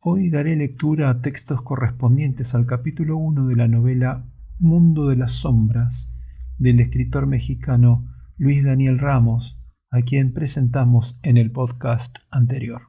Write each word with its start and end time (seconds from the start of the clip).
Hoy 0.00 0.30
daré 0.30 0.54
lectura 0.54 1.10
a 1.10 1.20
textos 1.20 1.60
correspondientes 1.62 2.54
al 2.54 2.66
capítulo 2.66 3.16
1 3.16 3.48
de 3.48 3.56
la 3.56 3.66
novela 3.66 4.24
Mundo 4.60 5.08
de 5.08 5.16
las 5.16 5.32
Sombras 5.32 6.12
del 6.56 6.78
escritor 6.78 7.26
mexicano 7.26 8.06
Luis 8.36 8.64
Daniel 8.64 9.00
Ramos, 9.00 9.60
a 9.90 10.02
quien 10.02 10.32
presentamos 10.32 11.18
en 11.24 11.36
el 11.36 11.50
podcast 11.50 12.18
anterior. 12.30 12.82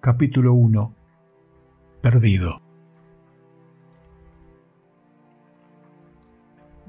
Capítulo 0.00 0.54
1 0.54 0.94
Perdido 2.00 2.62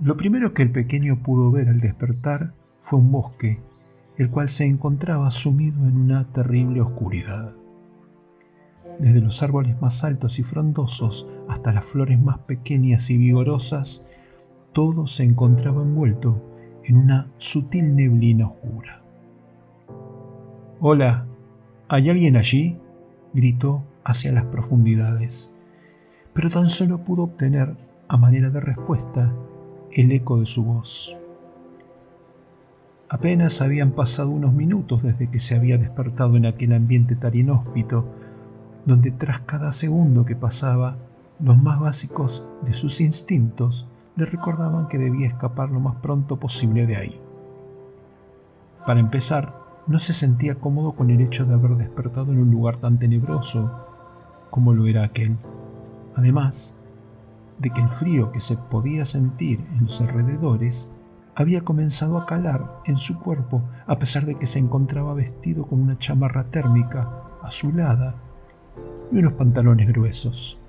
Lo 0.01 0.15
primero 0.15 0.53
que 0.53 0.61
el 0.61 0.71
pequeño 0.71 1.21
pudo 1.21 1.51
ver 1.51 1.67
al 1.67 1.81
despertar 1.81 2.53
fue 2.77 2.99
un 2.99 3.11
bosque 3.11 3.61
el 4.21 4.29
cual 4.29 4.49
se 4.49 4.67
encontraba 4.67 5.31
sumido 5.31 5.87
en 5.87 5.97
una 5.97 6.31
terrible 6.31 6.79
oscuridad. 6.79 7.55
Desde 8.99 9.19
los 9.19 9.41
árboles 9.41 9.81
más 9.81 10.03
altos 10.03 10.37
y 10.37 10.43
frondosos 10.43 11.27
hasta 11.49 11.73
las 11.73 11.85
flores 11.85 12.21
más 12.21 12.37
pequeñas 12.37 13.09
y 13.09 13.17
vigorosas, 13.17 14.05
todo 14.73 15.07
se 15.07 15.23
encontraba 15.23 15.81
envuelto 15.81 16.39
en 16.83 16.97
una 16.97 17.31
sutil 17.37 17.95
neblina 17.95 18.47
oscura. 18.47 19.01
Hola, 20.79 21.25
¿hay 21.87 22.11
alguien 22.11 22.37
allí? 22.37 22.79
gritó 23.33 23.83
hacia 24.03 24.31
las 24.33 24.45
profundidades, 24.45 25.51
pero 26.33 26.51
tan 26.51 26.67
solo 26.67 27.03
pudo 27.03 27.23
obtener, 27.23 27.75
a 28.07 28.17
manera 28.17 28.51
de 28.51 28.61
respuesta, 28.61 29.33
el 29.93 30.11
eco 30.11 30.39
de 30.39 30.45
su 30.45 30.63
voz. 30.63 31.17
Apenas 33.13 33.61
habían 33.61 33.91
pasado 33.91 34.29
unos 34.29 34.53
minutos 34.53 35.03
desde 35.03 35.29
que 35.29 35.41
se 35.41 35.53
había 35.53 35.77
despertado 35.77 36.37
en 36.37 36.45
aquel 36.45 36.71
ambiente 36.71 37.17
tan 37.17 37.35
inhóspito, 37.35 38.07
donde 38.85 39.11
tras 39.11 39.39
cada 39.39 39.73
segundo 39.73 40.23
que 40.23 40.37
pasaba, 40.37 40.95
los 41.41 41.61
más 41.61 41.77
básicos 41.81 42.45
de 42.63 42.71
sus 42.71 43.01
instintos 43.01 43.89
le 44.15 44.25
recordaban 44.25 44.87
que 44.87 44.97
debía 44.97 45.27
escapar 45.27 45.71
lo 45.71 45.81
más 45.81 45.95
pronto 45.97 46.39
posible 46.39 46.85
de 46.85 46.95
ahí. 46.95 47.21
Para 48.85 49.01
empezar, 49.01 49.59
no 49.87 49.99
se 49.99 50.13
sentía 50.13 50.55
cómodo 50.55 50.93
con 50.93 51.09
el 51.09 51.19
hecho 51.19 51.43
de 51.43 51.55
haber 51.55 51.75
despertado 51.75 52.31
en 52.31 52.39
un 52.39 52.49
lugar 52.49 52.77
tan 52.77 52.97
tenebroso 52.97 53.73
como 54.49 54.73
lo 54.73 54.87
era 54.87 55.03
aquel. 55.03 55.35
Además, 56.15 56.77
de 57.59 57.71
que 57.71 57.81
el 57.81 57.89
frío 57.89 58.31
que 58.31 58.39
se 58.39 58.55
podía 58.55 59.03
sentir 59.03 59.59
en 59.73 59.83
los 59.83 59.99
alrededores 59.99 60.89
había 61.35 61.61
comenzado 61.61 62.17
a 62.17 62.25
calar 62.25 62.81
en 62.85 62.97
su 62.97 63.19
cuerpo 63.19 63.63
a 63.87 63.97
pesar 63.97 64.25
de 64.25 64.35
que 64.35 64.45
se 64.45 64.59
encontraba 64.59 65.13
vestido 65.13 65.65
con 65.65 65.81
una 65.81 65.97
chamarra 65.97 66.43
térmica 66.43 67.09
azulada 67.41 68.15
y 69.11 69.17
unos 69.17 69.33
pantalones 69.33 69.87
gruesos. 69.87 70.59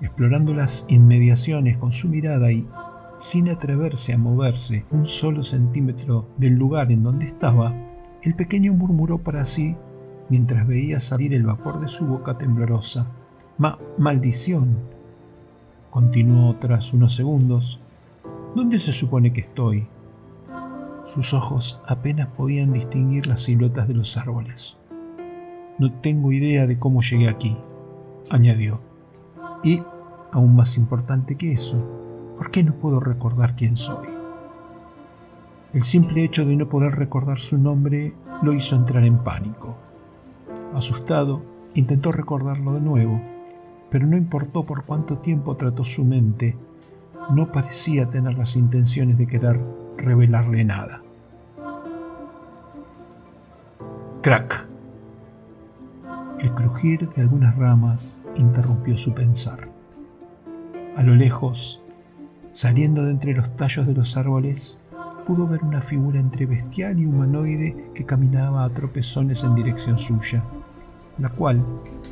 Explorando 0.00 0.54
las 0.54 0.86
inmediaciones 0.88 1.78
con 1.78 1.92
su 1.92 2.08
mirada 2.08 2.52
y 2.52 2.68
sin 3.18 3.48
atreverse 3.48 4.12
a 4.12 4.18
moverse 4.18 4.84
un 4.90 5.06
solo 5.06 5.42
centímetro 5.42 6.28
del 6.36 6.54
lugar 6.54 6.92
en 6.92 7.02
donde 7.02 7.26
estaba, 7.26 7.74
el 8.22 8.34
pequeño 8.34 8.74
murmuró 8.74 9.18
para 9.18 9.44
sí 9.44 9.76
mientras 10.28 10.66
veía 10.66 11.00
salir 11.00 11.32
el 11.32 11.46
vapor 11.46 11.80
de 11.80 11.88
su 11.88 12.06
boca 12.06 12.36
temblorosa. 12.36 13.10
Ma 13.58 13.78
maldición. 13.96 14.76
Continuó 15.90 16.56
tras 16.56 16.92
unos 16.92 17.14
segundos 17.14 17.80
¿Dónde 18.56 18.78
se 18.78 18.90
supone 18.90 19.34
que 19.34 19.42
estoy? 19.42 19.86
Sus 21.04 21.34
ojos 21.34 21.82
apenas 21.86 22.28
podían 22.28 22.72
distinguir 22.72 23.26
las 23.26 23.42
siluetas 23.42 23.86
de 23.86 23.92
los 23.92 24.16
árboles. 24.16 24.78
No 25.78 25.92
tengo 26.00 26.32
idea 26.32 26.66
de 26.66 26.78
cómo 26.78 27.02
llegué 27.02 27.28
aquí, 27.28 27.54
añadió. 28.30 28.80
Y, 29.62 29.82
aún 30.32 30.56
más 30.56 30.78
importante 30.78 31.36
que 31.36 31.52
eso, 31.52 31.86
¿por 32.38 32.50
qué 32.50 32.64
no 32.64 32.72
puedo 32.72 32.98
recordar 32.98 33.56
quién 33.56 33.76
soy? 33.76 34.08
El 35.74 35.82
simple 35.82 36.24
hecho 36.24 36.46
de 36.46 36.56
no 36.56 36.66
poder 36.66 36.92
recordar 36.92 37.38
su 37.38 37.58
nombre 37.58 38.14
lo 38.40 38.54
hizo 38.54 38.74
entrar 38.74 39.04
en 39.04 39.18
pánico. 39.18 39.76
Asustado, 40.72 41.42
intentó 41.74 42.10
recordarlo 42.10 42.72
de 42.72 42.80
nuevo, 42.80 43.20
pero 43.90 44.06
no 44.06 44.16
importó 44.16 44.64
por 44.64 44.86
cuánto 44.86 45.18
tiempo 45.18 45.56
trató 45.56 45.84
su 45.84 46.06
mente 46.06 46.56
no 47.30 47.50
parecía 47.50 48.08
tener 48.08 48.36
las 48.36 48.56
intenciones 48.56 49.18
de 49.18 49.26
querer 49.26 49.60
revelarle 49.98 50.64
nada. 50.64 51.02
Crack. 54.22 54.66
El 56.40 56.52
crujir 56.52 57.08
de 57.08 57.22
algunas 57.22 57.56
ramas 57.56 58.20
interrumpió 58.36 58.96
su 58.96 59.14
pensar. 59.14 59.68
A 60.96 61.02
lo 61.02 61.14
lejos, 61.14 61.82
saliendo 62.52 63.04
de 63.04 63.12
entre 63.12 63.34
los 63.34 63.54
tallos 63.56 63.86
de 63.86 63.94
los 63.94 64.16
árboles, 64.16 64.78
pudo 65.26 65.48
ver 65.48 65.64
una 65.64 65.80
figura 65.80 66.20
entre 66.20 66.46
bestial 66.46 66.98
y 67.00 67.06
humanoide 67.06 67.90
que 67.94 68.04
caminaba 68.04 68.64
a 68.64 68.70
tropezones 68.70 69.42
en 69.42 69.54
dirección 69.54 69.98
suya, 69.98 70.44
la 71.18 71.28
cual 71.30 71.64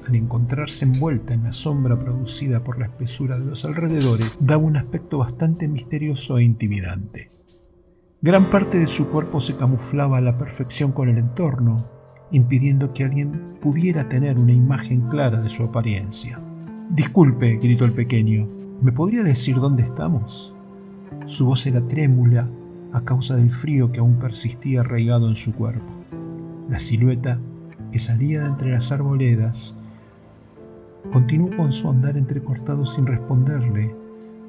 al 0.06 0.16
encontrarse 0.16 0.84
envuelta 0.84 1.34
en 1.34 1.44
la 1.44 1.52
sombra 1.52 1.98
producida 1.98 2.62
por 2.62 2.78
la 2.78 2.86
espesura 2.86 3.38
de 3.38 3.46
los 3.46 3.64
alrededores, 3.64 4.38
daba 4.40 4.62
un 4.62 4.76
aspecto 4.76 5.18
bastante 5.18 5.68
misterioso 5.68 6.38
e 6.38 6.44
intimidante. 6.44 7.28
Gran 8.22 8.50
parte 8.50 8.78
de 8.78 8.86
su 8.86 9.08
cuerpo 9.10 9.40
se 9.40 9.56
camuflaba 9.56 10.18
a 10.18 10.22
la 10.22 10.38
perfección 10.38 10.92
con 10.92 11.08
el 11.08 11.18
entorno, 11.18 11.76
impidiendo 12.30 12.92
que 12.92 13.04
alguien 13.04 13.58
pudiera 13.60 14.08
tener 14.08 14.38
una 14.38 14.52
imagen 14.52 15.08
clara 15.08 15.40
de 15.40 15.50
su 15.50 15.62
apariencia. 15.64 16.40
Disculpe, 16.90 17.56
gritó 17.56 17.84
el 17.84 17.92
pequeño, 17.92 18.48
¿me 18.82 18.92
podría 18.92 19.22
decir 19.22 19.56
dónde 19.56 19.82
estamos? 19.82 20.54
Su 21.26 21.46
voz 21.46 21.66
era 21.66 21.86
trémula 21.86 22.48
a 22.92 23.04
causa 23.04 23.36
del 23.36 23.50
frío 23.50 23.90
que 23.92 24.00
aún 24.00 24.18
persistía 24.18 24.80
arraigado 24.80 25.28
en 25.28 25.34
su 25.34 25.54
cuerpo. 25.54 25.92
La 26.68 26.80
silueta 26.80 27.38
que 27.92 27.98
salía 27.98 28.42
de 28.42 28.48
entre 28.48 28.70
las 28.70 28.90
arboledas 28.90 29.78
Continuó 31.12 31.56
con 31.56 31.70
su 31.70 31.88
andar 31.90 32.16
entrecortado 32.16 32.84
sin 32.84 33.06
responderle, 33.06 33.94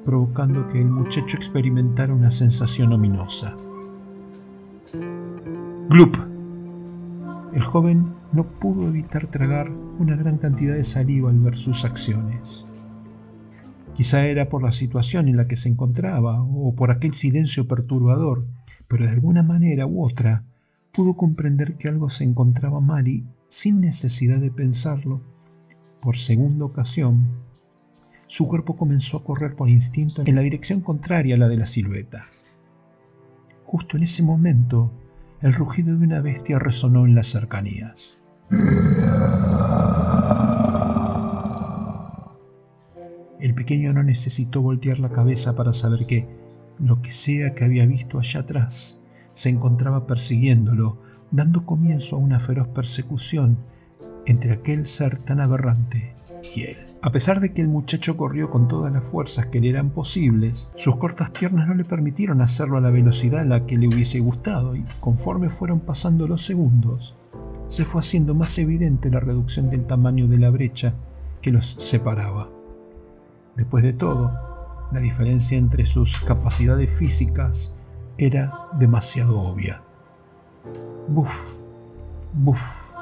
provocando 0.04 0.66
que 0.68 0.80
el 0.80 0.88
muchacho 0.88 1.36
experimentara 1.36 2.14
una 2.14 2.30
sensación 2.30 2.92
ominosa. 2.92 3.56
¡Glup! 5.90 6.16
El 7.52 7.62
joven 7.62 8.12
no 8.32 8.44
pudo 8.44 8.88
evitar 8.88 9.26
tragar 9.28 9.70
una 9.98 10.16
gran 10.16 10.38
cantidad 10.38 10.74
de 10.74 10.84
saliva 10.84 11.30
al 11.30 11.38
ver 11.38 11.56
sus 11.56 11.84
acciones. 11.84 12.66
Quizá 13.94 14.26
era 14.26 14.48
por 14.48 14.62
la 14.62 14.72
situación 14.72 15.28
en 15.28 15.36
la 15.36 15.48
que 15.48 15.56
se 15.56 15.68
encontraba 15.68 16.42
o 16.42 16.74
por 16.74 16.90
aquel 16.90 17.14
silencio 17.14 17.66
perturbador, 17.66 18.44
pero 18.88 19.06
de 19.06 19.12
alguna 19.12 19.42
manera 19.42 19.86
u 19.86 20.04
otra 20.04 20.42
pudo 20.92 21.14
comprender 21.14 21.76
que 21.76 21.88
algo 21.88 22.08
se 22.08 22.24
encontraba 22.24 22.80
mal 22.80 23.08
y, 23.08 23.24
sin 23.48 23.80
necesidad 23.80 24.40
de 24.40 24.50
pensarlo, 24.50 25.20
por 26.00 26.16
segunda 26.16 26.64
ocasión, 26.64 27.26
su 28.26 28.48
cuerpo 28.48 28.76
comenzó 28.76 29.18
a 29.18 29.24
correr 29.24 29.54
por 29.54 29.68
instinto 29.68 30.22
en 30.26 30.34
la 30.34 30.40
dirección 30.40 30.80
contraria 30.80 31.36
a 31.36 31.38
la 31.38 31.48
de 31.48 31.56
la 31.56 31.66
silueta. 31.66 32.26
Justo 33.64 33.96
en 33.96 34.02
ese 34.02 34.22
momento, 34.22 34.92
el 35.42 35.52
rugido 35.52 35.96
de 35.96 36.04
una 36.04 36.20
bestia 36.20 36.58
resonó 36.58 37.06
en 37.06 37.14
las 37.14 37.28
cercanías. 37.28 38.22
El 43.40 43.54
pequeño 43.54 43.92
no 43.92 44.02
necesitó 44.02 44.62
voltear 44.62 44.98
la 44.98 45.10
cabeza 45.10 45.54
para 45.54 45.72
saber 45.72 46.06
que 46.06 46.28
lo 46.78 47.00
que 47.02 47.12
sea 47.12 47.54
que 47.54 47.64
había 47.64 47.86
visto 47.86 48.18
allá 48.18 48.40
atrás 48.40 49.02
se 49.32 49.50
encontraba 49.50 50.06
persiguiéndolo, 50.06 50.98
dando 51.30 51.64
comienzo 51.66 52.16
a 52.16 52.18
una 52.18 52.40
feroz 52.40 52.68
persecución 52.68 53.58
entre 54.26 54.52
aquel 54.52 54.86
ser 54.86 55.16
tan 55.16 55.40
aberrante 55.40 56.14
y 56.54 56.62
él. 56.62 56.76
A 57.02 57.12
pesar 57.12 57.40
de 57.40 57.52
que 57.52 57.62
el 57.62 57.68
muchacho 57.68 58.16
corrió 58.16 58.50
con 58.50 58.68
todas 58.68 58.92
las 58.92 59.04
fuerzas 59.04 59.46
que 59.46 59.60
le 59.60 59.68
eran 59.70 59.90
posibles, 59.90 60.72
sus 60.74 60.96
cortas 60.96 61.30
piernas 61.30 61.68
no 61.68 61.74
le 61.74 61.84
permitieron 61.84 62.40
hacerlo 62.40 62.78
a 62.78 62.80
la 62.80 62.90
velocidad 62.90 63.40
a 63.40 63.44
la 63.44 63.66
que 63.66 63.76
le 63.76 63.88
hubiese 63.88 64.18
gustado 64.20 64.74
y 64.74 64.84
conforme 65.00 65.48
fueron 65.48 65.80
pasando 65.80 66.26
los 66.26 66.44
segundos, 66.44 67.16
se 67.68 67.84
fue 67.84 68.00
haciendo 68.00 68.34
más 68.34 68.58
evidente 68.58 69.10
la 69.10 69.20
reducción 69.20 69.70
del 69.70 69.84
tamaño 69.84 70.26
de 70.26 70.38
la 70.38 70.50
brecha 70.50 70.94
que 71.42 71.52
los 71.52 71.64
separaba. 71.64 72.48
Después 73.56 73.84
de 73.84 73.92
todo, 73.92 74.32
la 74.92 75.00
diferencia 75.00 75.58
entre 75.58 75.84
sus 75.84 76.20
capacidades 76.20 76.90
físicas 76.90 77.76
era 78.18 78.68
demasiado 78.78 79.40
obvia. 79.40 79.82
Buf, 81.08 81.58
buf, 82.32 82.95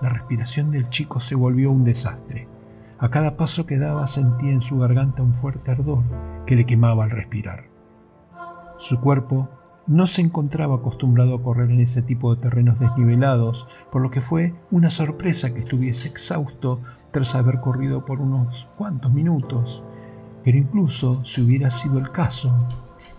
la 0.00 0.08
respiración 0.08 0.70
del 0.70 0.88
chico 0.88 1.20
se 1.20 1.34
volvió 1.34 1.70
un 1.70 1.84
desastre. 1.84 2.48
A 2.98 3.10
cada 3.10 3.36
paso 3.36 3.66
que 3.66 3.78
daba 3.78 4.06
sentía 4.06 4.52
en 4.52 4.60
su 4.60 4.78
garganta 4.78 5.22
un 5.22 5.34
fuerte 5.34 5.70
ardor 5.70 6.04
que 6.46 6.56
le 6.56 6.66
quemaba 6.66 7.04
al 7.04 7.10
respirar. 7.10 7.64
Su 8.76 9.00
cuerpo 9.00 9.48
no 9.86 10.06
se 10.06 10.22
encontraba 10.22 10.76
acostumbrado 10.76 11.34
a 11.34 11.42
correr 11.42 11.70
en 11.70 11.80
ese 11.80 12.02
tipo 12.02 12.34
de 12.34 12.42
terrenos 12.42 12.78
desnivelados, 12.78 13.66
por 13.90 14.02
lo 14.02 14.10
que 14.10 14.20
fue 14.20 14.54
una 14.70 14.90
sorpresa 14.90 15.52
que 15.52 15.60
estuviese 15.60 16.08
exhausto 16.08 16.80
tras 17.10 17.34
haber 17.34 17.60
corrido 17.60 18.04
por 18.04 18.20
unos 18.20 18.68
cuantos 18.78 19.12
minutos. 19.12 19.84
Pero 20.44 20.58
incluso 20.58 21.24
si 21.24 21.42
hubiera 21.42 21.70
sido 21.70 21.98
el 21.98 22.10
caso, 22.10 22.68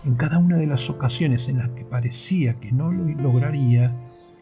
en 0.04 0.14
cada 0.14 0.38
una 0.38 0.56
de 0.56 0.66
las 0.66 0.88
ocasiones 0.90 1.48
en 1.48 1.58
las 1.58 1.68
que 1.70 1.84
parecía 1.84 2.58
que 2.58 2.72
no 2.72 2.90
lo 2.90 3.04
lograría, 3.04 3.94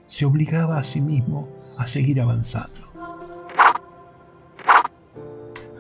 se 0.06 0.24
obligaba 0.24 0.78
a 0.78 0.84
sí 0.84 1.00
mismo 1.00 1.48
a 1.80 1.86
seguir 1.86 2.20
avanzando. 2.20 2.78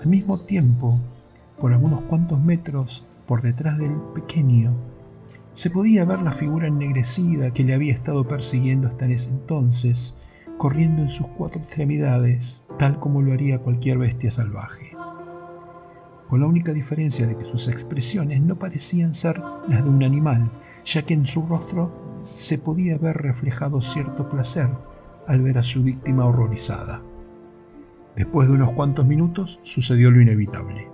Al 0.00 0.06
mismo 0.06 0.40
tiempo, 0.40 0.98
por 1.58 1.74
algunos 1.74 2.00
cuantos 2.02 2.40
metros 2.40 3.06
por 3.26 3.42
detrás 3.42 3.76
del 3.76 3.92
pequeño, 4.14 4.74
se 5.52 5.68
podía 5.68 6.06
ver 6.06 6.22
la 6.22 6.32
figura 6.32 6.68
ennegrecida 6.68 7.52
que 7.52 7.64
le 7.64 7.74
había 7.74 7.92
estado 7.92 8.26
persiguiendo 8.26 8.88
hasta 8.88 9.04
ese 9.08 9.28
entonces, 9.28 10.16
corriendo 10.56 11.02
en 11.02 11.10
sus 11.10 11.28
cuatro 11.28 11.60
extremidades, 11.60 12.62
tal 12.78 12.98
como 12.98 13.20
lo 13.20 13.34
haría 13.34 13.58
cualquier 13.58 13.98
bestia 13.98 14.30
salvaje. 14.30 14.96
Con 16.28 16.40
la 16.40 16.46
única 16.46 16.72
diferencia 16.72 17.26
de 17.26 17.36
que 17.36 17.44
sus 17.44 17.68
expresiones 17.68 18.40
no 18.40 18.58
parecían 18.58 19.12
ser 19.12 19.42
las 19.68 19.84
de 19.84 19.90
un 19.90 20.02
animal, 20.02 20.50
ya 20.82 21.02
que 21.02 21.12
en 21.12 21.26
su 21.26 21.46
rostro 21.46 21.92
se 22.22 22.56
podía 22.56 22.96
ver 22.96 23.18
reflejado 23.18 23.82
cierto 23.82 24.30
placer 24.30 24.70
al 25.30 25.42
ver 25.42 25.58
a 25.58 25.62
su 25.62 25.84
víctima 25.84 26.24
horrorizada. 26.24 27.00
Después 28.16 28.48
de 28.48 28.54
unos 28.54 28.72
cuantos 28.72 29.06
minutos 29.06 29.60
sucedió 29.62 30.10
lo 30.10 30.20
inevitable. 30.20 30.90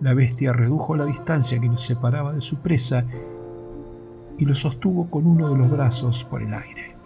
La 0.00 0.14
bestia 0.14 0.54
redujo 0.54 0.96
la 0.96 1.04
distancia 1.04 1.60
que 1.60 1.66
los 1.66 1.82
separaba 1.82 2.32
de 2.32 2.40
su 2.40 2.60
presa 2.60 3.04
y 4.38 4.46
lo 4.46 4.54
sostuvo 4.54 5.10
con 5.10 5.26
uno 5.26 5.50
de 5.50 5.58
los 5.58 5.70
brazos 5.70 6.24
por 6.24 6.42
el 6.42 6.54
aire. 6.54 6.96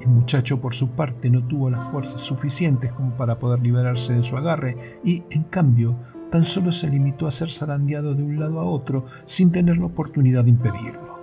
El 0.00 0.10
muchacho 0.10 0.60
por 0.60 0.74
su 0.74 0.90
parte 0.90 1.28
no 1.28 1.44
tuvo 1.44 1.70
las 1.70 1.90
fuerzas 1.90 2.20
suficientes 2.20 2.92
como 2.92 3.16
para 3.16 3.40
poder 3.40 3.60
liberarse 3.60 4.14
de 4.14 4.22
su 4.22 4.36
agarre 4.36 4.76
y, 5.04 5.24
en 5.30 5.42
cambio, 5.42 5.96
tan 6.30 6.44
solo 6.44 6.70
se 6.70 6.88
limitó 6.88 7.26
a 7.26 7.32
ser 7.32 7.50
zarandeado 7.50 8.14
de 8.14 8.22
un 8.22 8.38
lado 8.38 8.60
a 8.60 8.64
otro 8.64 9.06
sin 9.24 9.50
tener 9.50 9.78
la 9.78 9.86
oportunidad 9.86 10.44
de 10.44 10.50
impedirlo. 10.50 11.20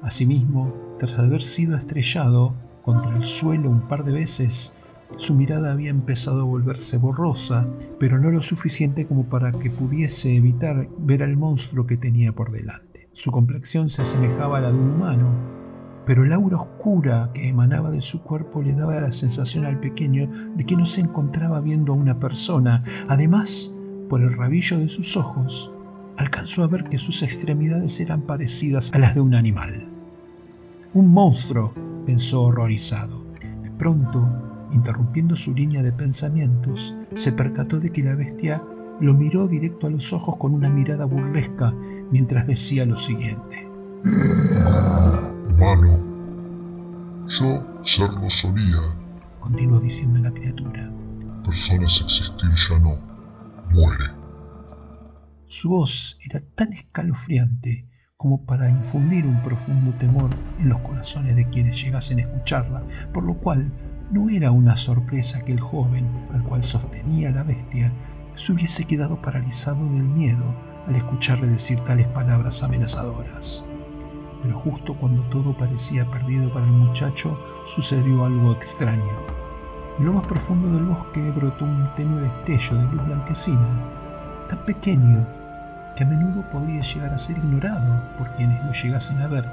Asimismo, 0.00 0.72
tras 0.96 1.18
haber 1.18 1.42
sido 1.42 1.76
estrellado 1.76 2.54
contra 2.86 3.16
el 3.16 3.24
suelo 3.24 3.68
un 3.68 3.80
par 3.88 4.04
de 4.04 4.12
veces, 4.12 4.78
su 5.16 5.34
mirada 5.34 5.72
había 5.72 5.90
empezado 5.90 6.40
a 6.40 6.44
volverse 6.44 6.98
borrosa, 6.98 7.66
pero 7.98 8.16
no 8.20 8.30
lo 8.30 8.40
suficiente 8.40 9.06
como 9.06 9.24
para 9.24 9.50
que 9.50 9.72
pudiese 9.72 10.36
evitar 10.36 10.88
ver 11.00 11.24
al 11.24 11.36
monstruo 11.36 11.84
que 11.84 11.96
tenía 11.96 12.32
por 12.32 12.52
delante. 12.52 13.08
Su 13.10 13.32
complexión 13.32 13.88
se 13.88 14.02
asemejaba 14.02 14.58
a 14.58 14.60
la 14.60 14.70
de 14.70 14.78
un 14.78 14.90
humano, 14.90 15.34
pero 16.06 16.22
el 16.22 16.32
aura 16.32 16.58
oscura 16.58 17.32
que 17.34 17.48
emanaba 17.48 17.90
de 17.90 18.00
su 18.00 18.22
cuerpo 18.22 18.62
le 18.62 18.72
daba 18.72 19.00
la 19.00 19.10
sensación 19.10 19.64
al 19.64 19.80
pequeño 19.80 20.28
de 20.54 20.64
que 20.64 20.76
no 20.76 20.86
se 20.86 21.00
encontraba 21.00 21.60
viendo 21.60 21.92
a 21.92 21.96
una 21.96 22.20
persona. 22.20 22.84
Además, 23.08 23.74
por 24.08 24.20
el 24.20 24.32
rabillo 24.32 24.78
de 24.78 24.88
sus 24.88 25.16
ojos, 25.16 25.74
alcanzó 26.18 26.62
a 26.62 26.68
ver 26.68 26.84
que 26.84 26.98
sus 26.98 27.24
extremidades 27.24 27.98
eran 27.98 28.22
parecidas 28.22 28.92
a 28.94 28.98
las 28.98 29.16
de 29.16 29.22
un 29.22 29.34
animal. 29.34 29.88
Un 30.94 31.08
monstruo, 31.08 31.74
pensó 32.06 32.44
horrorizado. 32.44 33.26
De 33.62 33.70
pronto, 33.72 34.68
interrumpiendo 34.72 35.36
su 35.36 35.52
línea 35.52 35.82
de 35.82 35.92
pensamientos, 35.92 36.96
se 37.12 37.32
percató 37.32 37.80
de 37.80 37.90
que 37.90 38.02
la 38.02 38.14
bestia 38.14 38.62
lo 39.00 39.12
miró 39.14 39.46
directo 39.46 39.86
a 39.86 39.90
los 39.90 40.12
ojos 40.12 40.36
con 40.36 40.54
una 40.54 40.70
mirada 40.70 41.04
burlesca 41.04 41.74
mientras 42.10 42.46
decía 42.46 42.86
lo 42.86 42.96
siguiente. 42.96 43.68
Humano, 45.50 46.04
yo 47.28 47.82
serlo 47.84 48.30
solía. 48.30 48.96
Continuó 49.40 49.80
diciendo 49.80 50.20
la 50.20 50.32
criatura. 50.32 50.90
Personas 51.44 52.00
existir 52.04 52.50
ya 52.68 52.78
no. 52.78 52.96
Muere. 53.70 54.10
Su 55.46 55.68
voz 55.68 56.18
era 56.24 56.40
tan 56.54 56.72
escalofriante 56.72 57.84
como 58.16 58.40
para 58.46 58.70
infundir 58.70 59.26
un 59.26 59.42
profundo 59.42 59.92
temor 59.98 60.30
en 60.58 60.70
los 60.70 60.80
corazones 60.80 61.36
de 61.36 61.48
quienes 61.50 61.82
llegasen 61.82 62.18
a 62.18 62.22
escucharla, 62.22 62.82
por 63.12 63.24
lo 63.24 63.34
cual 63.34 63.70
no 64.10 64.30
era 64.30 64.50
una 64.52 64.74
sorpresa 64.76 65.44
que 65.44 65.52
el 65.52 65.60
joven, 65.60 66.08
al 66.32 66.42
cual 66.42 66.62
sostenía 66.62 67.30
la 67.30 67.42
bestia, 67.42 67.92
se 68.34 68.52
hubiese 68.52 68.86
quedado 68.86 69.20
paralizado 69.20 69.84
del 69.90 70.04
miedo 70.04 70.56
al 70.86 70.96
escucharle 70.96 71.46
decir 71.46 71.78
tales 71.80 72.06
palabras 72.08 72.62
amenazadoras. 72.62 73.66
Pero 74.42 74.58
justo 74.60 74.96
cuando 74.96 75.22
todo 75.24 75.54
parecía 75.54 76.10
perdido 76.10 76.50
para 76.50 76.64
el 76.64 76.72
muchacho, 76.72 77.38
sucedió 77.64 78.24
algo 78.24 78.52
extraño. 78.52 79.04
En 79.98 80.06
lo 80.06 80.14
más 80.14 80.26
profundo 80.26 80.70
del 80.72 80.84
bosque 80.84 81.30
brotó 81.32 81.64
un 81.66 81.86
tenue 81.96 82.22
destello 82.22 82.76
de 82.76 82.84
luz 82.84 83.06
blanquecina, 83.06 84.46
tan 84.48 84.64
pequeño 84.64 85.35
que 85.96 86.04
a 86.04 86.06
menudo 86.06 86.48
podría 86.50 86.82
llegar 86.82 87.12
a 87.12 87.18
ser 87.18 87.38
ignorado 87.38 88.16
por 88.18 88.30
quienes 88.36 88.62
lo 88.64 88.72
llegasen 88.72 89.18
a 89.22 89.26
ver 89.26 89.50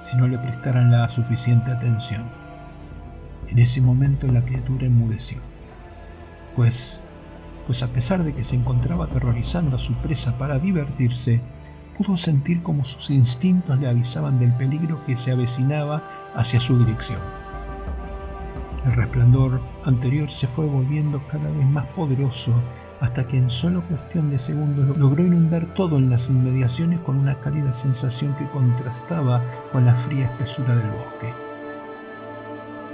si 0.00 0.16
no 0.16 0.26
le 0.28 0.38
prestaran 0.38 0.90
la 0.90 1.08
suficiente 1.08 1.70
atención. 1.70 2.24
En 3.48 3.58
ese 3.58 3.80
momento 3.80 4.26
la 4.26 4.44
criatura 4.44 4.86
enmudeció, 4.86 5.38
pues, 6.56 7.04
pues 7.66 7.82
a 7.82 7.88
pesar 7.88 8.24
de 8.24 8.34
que 8.34 8.44
se 8.44 8.56
encontraba 8.56 9.04
aterrorizando 9.04 9.76
a 9.76 9.78
su 9.78 9.94
presa 9.96 10.36
para 10.36 10.58
divertirse, 10.58 11.40
pudo 11.96 12.16
sentir 12.16 12.62
como 12.62 12.84
sus 12.84 13.10
instintos 13.10 13.78
le 13.78 13.88
avisaban 13.88 14.38
del 14.38 14.52
peligro 14.54 15.04
que 15.04 15.16
se 15.16 15.30
avecinaba 15.30 16.02
hacia 16.34 16.58
su 16.58 16.78
dirección. 16.78 17.20
El 18.84 18.92
resplandor 18.92 19.62
anterior 19.84 20.28
se 20.28 20.46
fue 20.46 20.66
volviendo 20.66 21.26
cada 21.28 21.50
vez 21.50 21.66
más 21.66 21.86
poderoso 21.86 22.52
hasta 23.00 23.26
que 23.26 23.36
en 23.36 23.50
solo 23.50 23.86
cuestión 23.88 24.30
de 24.30 24.38
segundos 24.38 24.96
logró 24.96 25.24
inundar 25.24 25.66
todo 25.74 25.98
en 25.98 26.10
las 26.10 26.28
inmediaciones 26.28 27.00
con 27.00 27.18
una 27.18 27.38
cálida 27.40 27.72
sensación 27.72 28.34
que 28.36 28.48
contrastaba 28.48 29.42
con 29.72 29.84
la 29.84 29.94
fría 29.94 30.24
espesura 30.26 30.74
del 30.76 30.90
bosque. 30.90 31.34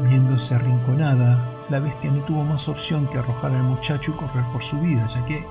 Viéndose 0.01 0.55
arrinconada, 0.55 1.47
la 1.69 1.79
bestia 1.79 2.11
no 2.11 2.25
tuvo 2.25 2.45
más 2.45 2.69
opción 2.69 3.09
que 3.09 3.19
arrojar 3.19 3.53
al 3.53 3.63
muchacho 3.63 4.13
y 4.13 4.17
correr 4.17 4.45
por 4.53 4.63
su 4.63 4.81
vida, 4.81 5.07
ya 5.07 5.25
que, 5.25 5.47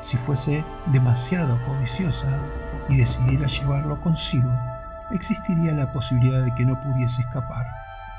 si 0.00 0.16
fuese 0.16 0.64
demasiado 0.86 1.58
codiciosa 1.64 2.28
y 2.88 2.96
decidiera 2.96 3.46
llevarlo 3.46 4.00
consigo, 4.00 4.50
existiría 5.12 5.72
la 5.72 5.90
posibilidad 5.92 6.44
de 6.44 6.54
que 6.54 6.66
no 6.66 6.78
pudiese 6.80 7.22
escapar 7.22 7.66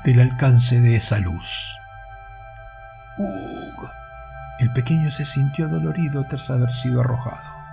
del 0.04 0.20
alcance 0.20 0.80
de 0.80 0.96
esa 0.96 1.18
luz. 1.18 1.76
¡Ugh! 3.18 4.05
El 4.58 4.72
pequeño 4.72 5.10
se 5.10 5.24
sintió 5.24 5.68
dolorido 5.68 6.26
tras 6.28 6.50
haber 6.50 6.70
sido 6.70 7.00
arrojado 7.00 7.66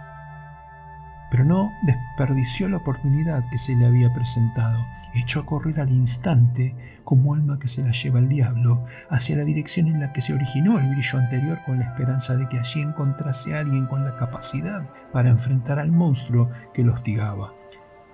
pero 1.33 1.45
no 1.45 1.73
desperdició 1.81 2.69
la 2.69 2.77
oportunidad 2.77 3.49
que 3.49 3.57
se 3.57 3.75
le 3.75 3.87
había 3.87 4.13
presentado. 4.13 4.85
Echó 5.15 5.39
a 5.39 5.45
correr 5.47 5.79
al 5.79 5.91
instante, 5.91 6.75
como 7.03 7.33
alma 7.33 7.57
que 7.57 7.67
se 7.67 7.81
la 7.81 7.91
lleva 7.91 8.19
el 8.19 8.29
diablo, 8.29 8.83
hacia 9.09 9.37
la 9.37 9.43
dirección 9.43 9.87
en 9.87 9.99
la 9.99 10.13
que 10.13 10.21
se 10.21 10.35
originó 10.35 10.77
el 10.77 10.87
brillo 10.89 11.17
anterior 11.17 11.59
con 11.65 11.79
la 11.79 11.85
esperanza 11.85 12.35
de 12.35 12.47
que 12.49 12.59
allí 12.59 12.83
encontrase 12.83 13.55
a 13.55 13.61
alguien 13.61 13.87
con 13.87 14.05
la 14.05 14.15
capacidad 14.15 14.87
para 15.11 15.29
enfrentar 15.29 15.79
al 15.79 15.91
monstruo 15.91 16.51
que 16.71 16.83
lo 16.83 16.93
hostigaba. 16.93 17.51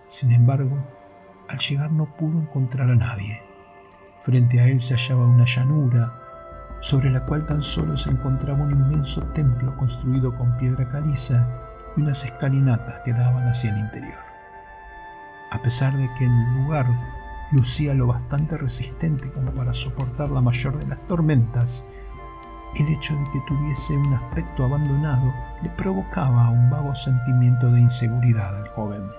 Sin 0.08 0.32
embargo, 0.32 0.82
al 1.50 1.58
llegar 1.58 1.92
no 1.92 2.16
pudo 2.16 2.40
encontrar 2.40 2.90
a 2.90 2.96
nadie. 2.96 3.38
Frente 4.22 4.62
a 4.62 4.68
él 4.70 4.80
se 4.80 4.96
hallaba 4.96 5.28
una 5.28 5.44
llanura, 5.44 6.29
sobre 6.80 7.10
la 7.10 7.26
cual 7.26 7.46
tan 7.46 7.62
solo 7.62 7.98
se 7.98 8.10
encontraba 8.10 8.64
un 8.64 8.72
inmenso 8.72 9.22
templo 9.34 9.76
construido 9.78 10.36
con 10.36 10.56
piedra 10.58 10.90
caliza 10.90 11.48
y 11.96 12.02
unas 12.02 12.24
escalinatas 12.24 13.02
que 13.04 13.14
daban 13.14 13.48
hacia 13.48 13.72
el 13.72 13.80
interior. 13.80 14.20
A 15.52 15.62
pesar 15.62 15.96
de 15.98 16.10
que 16.18 16.26
el 16.26 16.56
lugar 16.56 16.86
lucía 17.52 17.94
lo 17.94 18.08
bastante 18.08 18.56
resistente 18.58 19.32
como 19.32 19.52
para 19.52 19.74
soportar 19.74 20.30
la 20.30 20.42
mayor 20.42 20.78
de 20.78 20.88
las 20.88 21.02
tormentas, 21.08 21.86
el 22.76 22.88
hecho 22.88 23.16
de 23.16 23.24
que 23.32 23.42
tuviese 23.48 23.98
un 23.98 24.14
aspecto 24.14 24.64
abandonado 24.64 25.34
le 25.64 25.70
provocaba 25.72 26.50
un 26.50 26.70
vago 26.70 26.94
sentimiento 26.94 27.72
de 27.72 27.82
inseguridad 27.82 28.56
al 28.56 28.68
joven. 28.70 29.10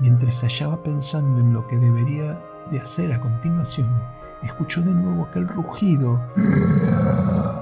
Mientras 0.00 0.36
se 0.36 0.46
hallaba 0.46 0.82
pensando 0.82 1.40
en 1.40 1.52
lo 1.52 1.66
que 1.66 1.76
debería 1.76 2.40
de 2.70 2.78
hacer 2.78 3.12
a 3.12 3.20
continuación, 3.20 3.88
escuchó 4.42 4.82
de 4.82 4.92
nuevo 4.92 5.24
aquel 5.24 5.48
rugido 5.48 6.20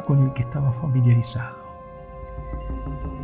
con 0.07 0.23
el 0.23 0.33
que 0.33 0.43
estaba 0.43 0.73
familiarizado. 0.73 1.67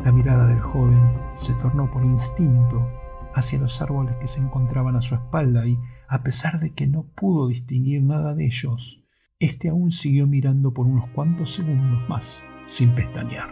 La 0.04 0.12
mirada 0.12 0.46
del 0.46 0.60
joven 0.60 1.00
se 1.34 1.54
tornó 1.54 1.90
por 1.90 2.02
instinto 2.02 2.88
hacia 3.34 3.58
los 3.58 3.80
árboles 3.80 4.16
que 4.16 4.26
se 4.26 4.40
encontraban 4.40 4.96
a 4.96 5.02
su 5.02 5.14
espalda 5.14 5.66
y, 5.66 5.78
a 6.08 6.22
pesar 6.22 6.58
de 6.60 6.70
que 6.70 6.86
no 6.86 7.04
pudo 7.14 7.48
distinguir 7.48 8.02
nada 8.02 8.34
de 8.34 8.46
ellos, 8.46 9.02
éste 9.38 9.68
aún 9.68 9.90
siguió 9.90 10.26
mirando 10.26 10.72
por 10.72 10.86
unos 10.86 11.08
cuantos 11.10 11.52
segundos 11.54 12.00
más 12.08 12.42
sin 12.66 12.94
pestañear. 12.94 13.50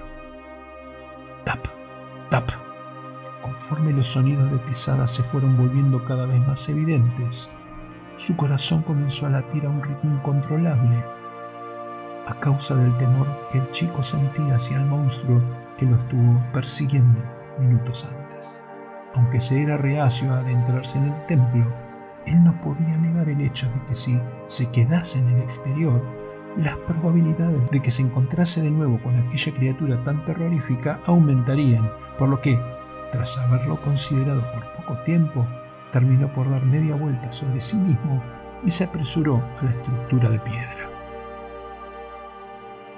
Tap, 1.45 1.67
tap. 2.31 2.51
Conforme 3.43 3.93
los 3.93 4.07
sonidos 4.07 4.51
de 4.51 4.59
pisadas 4.59 5.11
se 5.11 5.23
fueron 5.23 5.57
volviendo 5.57 6.05
cada 6.05 6.27
vez 6.27 6.41
más 6.41 6.69
evidentes, 6.69 7.51
su 8.21 8.37
corazón 8.37 8.83
comenzó 8.83 9.25
a 9.25 9.31
latir 9.31 9.65
a 9.65 9.71
un 9.71 9.83
ritmo 9.83 10.15
incontrolable 10.15 11.03
a 12.27 12.39
causa 12.39 12.77
del 12.77 12.95
temor 12.99 13.27
que 13.51 13.57
el 13.57 13.71
chico 13.71 14.03
sentía 14.03 14.57
hacia 14.57 14.77
el 14.77 14.85
monstruo 14.85 15.43
que 15.79 15.87
lo 15.87 15.97
estuvo 15.97 16.39
persiguiendo 16.53 17.19
minutos 17.59 18.07
antes. 18.13 18.63
Aunque 19.15 19.41
se 19.41 19.63
era 19.63 19.79
reacio 19.79 20.31
a 20.35 20.41
adentrarse 20.41 20.99
en 20.99 21.07
el 21.07 21.27
templo, 21.27 21.73
él 22.27 22.45
no 22.45 22.61
podía 22.61 22.99
negar 22.99 23.31
el 23.31 23.41
hecho 23.41 23.71
de 23.71 23.87
que 23.87 23.95
si 23.95 24.21
se 24.45 24.71
quedase 24.71 25.21
en 25.21 25.31
el 25.31 25.41
exterior, 25.41 26.05
las 26.59 26.77
probabilidades 26.77 27.71
de 27.71 27.81
que 27.81 27.91
se 27.91 28.03
encontrase 28.03 28.61
de 28.61 28.71
nuevo 28.71 29.03
con 29.03 29.17
aquella 29.17 29.55
criatura 29.55 30.05
tan 30.05 30.23
terrorífica 30.25 31.01
aumentarían, 31.07 31.91
por 32.19 32.29
lo 32.29 32.39
que, 32.43 32.61
tras 33.13 33.39
haberlo 33.39 33.81
considerado 33.81 34.43
por 34.53 34.73
poco 34.75 35.03
tiempo, 35.05 35.47
terminó 35.91 36.33
por 36.33 36.51
dar 36.51 36.65
media 36.65 36.95
vuelta 36.95 37.33
sobre 37.33 37.61
sí 37.61 37.77
mismo 37.77 38.23
y 38.65 38.71
se 38.71 38.85
apresuró 38.85 39.43
a 39.59 39.65
la 39.65 39.71
estructura 39.71 40.29
de 40.29 40.39
piedra. 40.41 40.91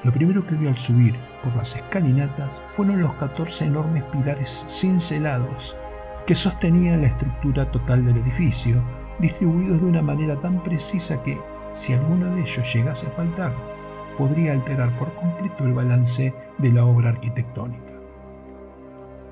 Lo 0.05 0.11
primero 0.11 0.45
que 0.45 0.57
vio 0.57 0.69
al 0.69 0.77
subir 0.77 1.17
por 1.43 1.55
las 1.55 1.77
escalinatas 1.77 2.63
fueron 2.67 3.01
los 3.01 3.15
14 3.15 3.67
enormes 3.67 4.03
pilares 4.05 4.65
cincelados 4.69 5.77
que 6.27 6.35
sostenían 6.35 7.03
la 7.03 7.09
estructura 7.09 7.71
total 7.71 8.05
del 8.05 8.17
edificio, 8.17 8.85
distribuidos 9.21 9.81
de 9.81 9.87
una 9.87 10.03
manera 10.03 10.37
tan 10.37 10.63
precisa 10.63 11.23
que, 11.23 11.41
si 11.73 11.93
alguno 11.93 12.35
de 12.35 12.41
ellos 12.41 12.75
llegase 12.75 13.07
a 13.07 13.11
faltar, 13.11 13.55
podría 14.17 14.53
alterar 14.53 14.97
por 14.97 15.15
completo 15.15 15.65
el 15.65 15.75
balance 15.75 16.35
de 16.59 16.73
la 16.73 16.85
obra 16.85 17.11
arquitectónica. 17.11 18.02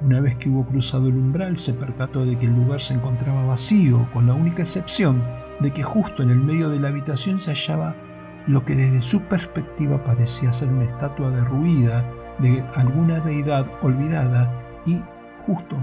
Una 0.02 0.20
vez 0.20 0.34
que 0.36 0.48
hubo 0.48 0.64
cruzado 0.64 1.08
el 1.08 1.16
umbral, 1.16 1.58
se 1.58 1.74
percató 1.74 2.24
de 2.24 2.38
que 2.38 2.46
el 2.46 2.54
lugar 2.54 2.80
se 2.80 2.94
encontraba 2.94 3.44
vacío, 3.44 4.08
con 4.14 4.26
la 4.26 4.32
única 4.32 4.62
excepción 4.62 5.22
de 5.60 5.70
que 5.70 5.82
justo 5.82 6.22
en 6.22 6.30
el 6.30 6.40
medio 6.40 6.70
de 6.70 6.80
la 6.80 6.88
habitación 6.88 7.38
se 7.38 7.50
hallaba 7.50 7.94
lo 8.46 8.64
que 8.64 8.74
desde 8.74 9.02
su 9.02 9.20
perspectiva 9.24 10.02
parecía 10.02 10.54
ser 10.54 10.70
una 10.70 10.84
estatua 10.84 11.30
derruida 11.30 12.10
de 12.38 12.64
alguna 12.76 13.20
deidad 13.20 13.66
olvidada 13.82 14.50
y 14.86 15.02
justo 15.44 15.76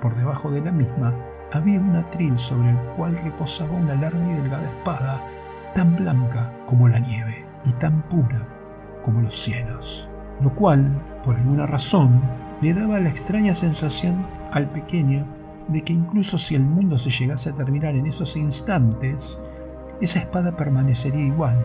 por 0.00 0.14
debajo 0.14 0.50
de 0.52 0.60
la 0.60 0.70
misma 0.70 1.12
había 1.52 1.80
un 1.80 1.96
atril 1.96 2.38
sobre 2.38 2.70
el 2.70 2.78
cual 2.96 3.16
reposaba 3.16 3.72
una 3.72 3.96
larga 3.96 4.24
y 4.30 4.34
delgada 4.34 4.68
espada, 4.68 5.24
tan 5.74 5.96
blanca 5.96 6.52
como 6.66 6.88
la 6.88 7.00
nieve 7.00 7.48
y 7.64 7.72
tan 7.72 8.00
pura 8.02 8.46
como 9.02 9.20
los 9.22 9.34
cielos, 9.34 10.08
lo 10.40 10.54
cual, 10.54 11.02
por 11.24 11.34
alguna 11.34 11.66
razón, 11.66 12.22
le 12.60 12.74
daba 12.74 13.00
la 13.00 13.08
extraña 13.08 13.54
sensación 13.54 14.26
al 14.52 14.70
pequeño 14.70 15.26
de 15.68 15.82
que 15.82 15.92
incluso 15.92 16.36
si 16.36 16.54
el 16.54 16.62
mundo 16.62 16.98
se 16.98 17.10
llegase 17.10 17.50
a 17.50 17.54
terminar 17.54 17.94
en 17.94 18.06
esos 18.06 18.36
instantes, 18.36 19.42
esa 20.00 20.18
espada 20.18 20.56
permanecería 20.56 21.26
igual, 21.26 21.64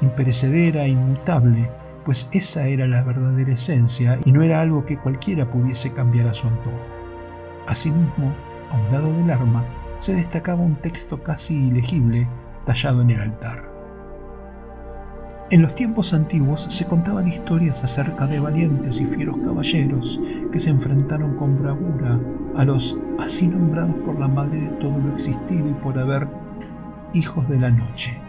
imperecedera 0.00 0.86
inmutable, 0.86 1.70
pues 2.04 2.28
esa 2.32 2.66
era 2.66 2.86
la 2.86 3.02
verdadera 3.02 3.52
esencia 3.52 4.18
y 4.24 4.32
no 4.32 4.42
era 4.42 4.60
algo 4.60 4.86
que 4.86 4.98
cualquiera 4.98 5.50
pudiese 5.50 5.92
cambiar 5.92 6.28
a 6.28 6.34
su 6.34 6.46
antojo. 6.46 6.78
Asimismo, 7.66 8.32
a 8.70 8.78
un 8.78 8.92
lado 8.92 9.12
del 9.12 9.30
arma 9.30 9.64
se 9.98 10.14
destacaba 10.14 10.62
un 10.62 10.76
texto 10.76 11.22
casi 11.22 11.68
ilegible 11.68 12.28
tallado 12.64 13.02
en 13.02 13.10
el 13.10 13.20
altar. 13.20 13.75
En 15.48 15.62
los 15.62 15.76
tiempos 15.76 16.12
antiguos 16.12 16.62
se 16.62 16.86
contaban 16.86 17.28
historias 17.28 17.84
acerca 17.84 18.26
de 18.26 18.40
valientes 18.40 19.00
y 19.00 19.06
fieros 19.06 19.36
caballeros 19.44 20.20
que 20.50 20.58
se 20.58 20.70
enfrentaron 20.70 21.36
con 21.36 21.62
bravura 21.62 22.20
a 22.56 22.64
los 22.64 22.98
así 23.20 23.46
nombrados 23.46 23.94
por 24.04 24.18
la 24.18 24.26
madre 24.26 24.60
de 24.60 24.70
todo 24.80 24.98
lo 24.98 25.12
existido 25.12 25.68
y 25.68 25.74
por 25.74 26.00
haber 26.00 26.26
hijos 27.12 27.48
de 27.48 27.60
la 27.60 27.70
noche. 27.70 28.20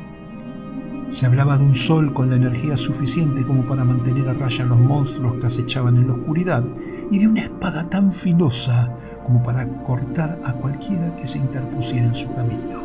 Se 1.08 1.26
hablaba 1.26 1.58
de 1.58 1.64
un 1.64 1.74
sol 1.74 2.14
con 2.14 2.30
la 2.30 2.36
energía 2.36 2.78
suficiente 2.78 3.44
como 3.44 3.66
para 3.66 3.84
mantener 3.84 4.30
a 4.30 4.34
raya 4.34 4.66
a 4.66 4.68
los 4.68 4.80
monstruos 4.80 5.38
que 5.40 5.48
acechaban 5.48 5.98
en 5.98 6.08
la 6.08 6.14
oscuridad 6.14 6.66
y 7.10 7.18
de 7.18 7.28
una 7.30 7.42
espada 7.42 7.90
tan 7.90 8.12
filosa 8.12 8.94
como 9.26 9.42
para 9.42 9.68
cortar 9.84 10.40
a 10.44 10.54
cualquiera 10.54 11.16
que 11.16 11.26
se 11.26 11.40
interpusiera 11.40 12.06
en 12.06 12.16
su 12.16 12.32
camino. 12.36 12.84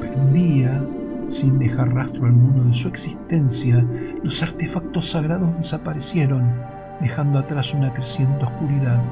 Pero 0.00 0.22
un 0.22 0.32
día, 0.32 0.82
sin 1.26 1.58
dejar 1.58 1.92
rastro 1.92 2.26
alguno 2.26 2.64
de 2.64 2.72
su 2.72 2.88
existencia, 2.88 3.86
los 4.22 4.42
artefactos 4.42 5.10
sagrados 5.10 5.56
desaparecieron, 5.58 6.52
dejando 7.00 7.38
atrás 7.38 7.74
una 7.74 7.92
creciente 7.92 8.44
oscuridad 8.44 9.02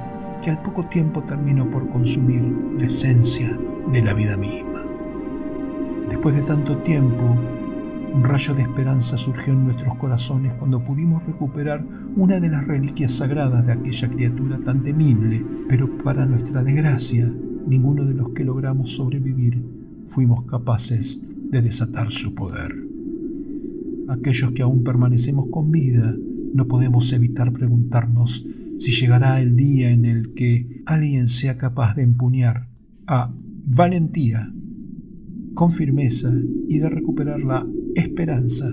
que 0.40 0.50
al 0.50 0.62
poco 0.62 0.86
tiempo 0.86 1.22
terminó 1.22 1.68
por 1.70 1.88
consumir 1.90 2.42
la 2.78 2.86
esencia 2.86 3.58
de 3.92 4.02
la 4.02 4.14
vida 4.14 4.36
misma. 4.36 4.84
Después 6.08 6.36
de 6.36 6.42
tanto 6.42 6.76
tiempo, 6.78 7.24
un 8.14 8.22
rayo 8.22 8.54
de 8.54 8.62
esperanza 8.62 9.16
surgió 9.16 9.54
en 9.54 9.64
nuestros 9.64 9.94
corazones 9.96 10.54
cuando 10.54 10.84
pudimos 10.84 11.24
recuperar 11.26 11.84
una 12.14 12.38
de 12.38 12.48
las 12.48 12.64
reliquias 12.66 13.12
sagradas 13.12 13.66
de 13.66 13.72
aquella 13.72 14.08
criatura 14.08 14.58
tan 14.60 14.84
temible, 14.84 15.44
pero 15.68 15.98
para 15.98 16.24
nuestra 16.24 16.62
desgracia, 16.62 17.26
ninguno 17.66 18.04
de 18.04 18.14
los 18.14 18.28
que 18.30 18.44
logramos 18.44 18.90
sobrevivir 18.94 19.64
fuimos 20.06 20.44
capaces 20.44 21.26
de 21.54 21.62
desatar 21.62 22.10
su 22.10 22.34
poder. 22.34 22.72
Aquellos 24.08 24.50
que 24.52 24.62
aún 24.62 24.82
permanecemos 24.82 25.46
con 25.52 25.70
vida, 25.70 26.16
no 26.52 26.66
podemos 26.66 27.12
evitar 27.12 27.52
preguntarnos 27.52 28.44
si 28.76 28.90
llegará 28.90 29.40
el 29.40 29.54
día 29.54 29.90
en 29.90 30.04
el 30.04 30.34
que 30.34 30.82
alguien 30.84 31.28
sea 31.28 31.56
capaz 31.56 31.94
de 31.94 32.02
empuñar 32.02 32.68
a 33.06 33.32
valentía, 33.66 34.52
con 35.54 35.70
firmeza 35.70 36.32
y 36.68 36.78
de 36.78 36.88
recuperar 36.88 37.40
la 37.40 37.64
esperanza 37.94 38.68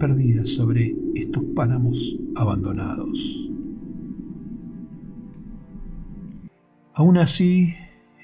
perdida 0.00 0.46
sobre 0.46 0.96
estos 1.14 1.44
páramos 1.54 2.18
abandonados. 2.34 3.50
Aún 6.94 7.18
así, 7.18 7.74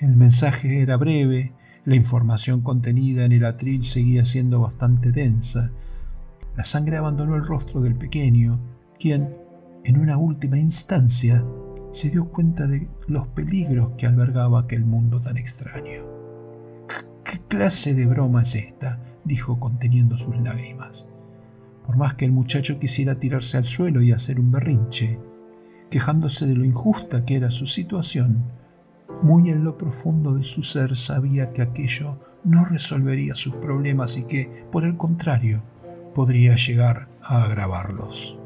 el 0.01 0.17
mensaje 0.17 0.81
era 0.81 0.97
breve, 0.97 1.53
la 1.85 1.97
información 1.97 2.61
contenida 2.61 3.25
en 3.25 3.33
el 3.33 3.45
atril 3.45 3.83
seguía 3.83 4.25
siendo 4.25 4.61
bastante 4.61 5.11
densa. 5.11 5.73
La 6.57 6.65
sangre 6.65 6.97
abandonó 6.97 7.35
el 7.35 7.45
rostro 7.45 7.81
del 7.81 7.97
pequeño, 7.97 8.61
quien, 8.99 9.35
en 9.85 9.99
una 9.99 10.17
última 10.17 10.59
instancia, 10.59 11.45
se 11.91 12.11
dio 12.11 12.29
cuenta 12.29 12.67
de 12.67 12.89
los 13.09 13.27
peligros 13.29 13.93
que 13.99 14.07
albergaba 14.07 14.61
aquel 14.61 14.85
mundo 14.85 15.21
tan 15.21 15.37
extraño. 15.37 16.03
¿Qué 17.25 17.39
clase 17.49 17.95
de 17.95 18.07
broma 18.07 18.43
es 18.43 18.55
esta? 18.55 19.01
dijo 19.25 19.59
conteniendo 19.59 20.17
sus 20.17 20.37
lágrimas. 20.41 21.09
Por 21.87 21.97
más 21.97 22.15
que 22.15 22.25
el 22.25 22.33
muchacho 22.33 22.79
quisiera 22.79 23.19
tirarse 23.19 23.57
al 23.57 23.65
suelo 23.65 24.03
y 24.03 24.12
hacer 24.12 24.39
un 24.39 24.53
berrinche, 24.53 25.19
quejándose 25.91 26.47
de 26.47 26.55
lo 26.55 26.65
injusta 26.65 27.25
que 27.25 27.35
era 27.35 27.51
su 27.51 27.67
situación, 27.67 28.45
muy 29.23 29.50
en 29.50 29.64
lo 29.64 29.76
profundo 29.76 30.35
de 30.35 30.42
su 30.42 30.62
ser 30.62 30.97
sabía 30.97 31.52
que 31.52 31.62
aquello 31.62 32.19
no 32.45 32.64
resolvería 32.64 33.35
sus 33.35 33.54
problemas 33.57 34.16
y 34.16 34.25
que, 34.25 34.66
por 34.73 34.85
el 34.85 34.97
contrario, 34.97 35.62
podría 36.14 36.57
llegar 36.57 37.09
a 37.23 37.45
agravarlos. 37.45 38.38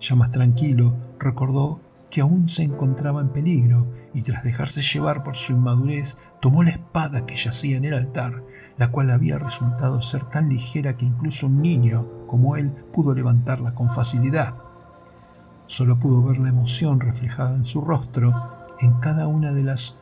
Ya 0.00 0.14
más 0.14 0.30
tranquilo, 0.30 0.96
recordó 1.18 1.80
que 2.10 2.20
aún 2.20 2.48
se 2.48 2.64
encontraba 2.64 3.20
en 3.20 3.28
peligro 3.28 3.86
y 4.12 4.22
tras 4.22 4.42
dejarse 4.42 4.82
llevar 4.82 5.22
por 5.22 5.36
su 5.36 5.52
inmadurez, 5.52 6.18
tomó 6.40 6.62
la 6.64 6.70
espada 6.70 7.24
que 7.24 7.36
yacía 7.36 7.76
en 7.76 7.84
el 7.84 7.94
altar, 7.94 8.42
la 8.78 8.90
cual 8.90 9.10
había 9.10 9.38
resultado 9.38 10.02
ser 10.02 10.24
tan 10.26 10.48
ligera 10.48 10.96
que 10.96 11.04
incluso 11.04 11.46
un 11.46 11.62
niño 11.62 12.08
como 12.26 12.56
él 12.56 12.70
pudo 12.92 13.14
levantarla 13.14 13.74
con 13.74 13.90
facilidad. 13.90 14.54
Solo 15.66 16.00
pudo 16.00 16.22
ver 16.22 16.38
la 16.38 16.48
emoción 16.48 16.98
reflejada 16.98 17.54
en 17.54 17.64
su 17.64 17.80
rostro 17.80 18.59
en 18.80 18.94
cada 19.00 19.26
una 19.26 19.52
de 19.52 19.62
las 19.62 19.98